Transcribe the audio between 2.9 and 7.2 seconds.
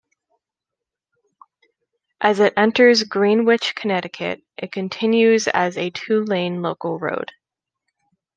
Greenwich, Connecticut, it continues as a two lane local